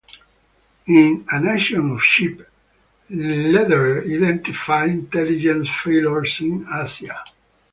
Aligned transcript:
In 0.87 1.27
"A 1.29 1.39
Nation 1.39 1.91
of 1.91 2.03
Sheep", 2.03 2.41
Lederer 3.11 4.01
identified 4.01 4.89
intelligence 4.89 5.69
failures 5.69 6.37
in 6.41 6.65
Asia. 6.73 7.23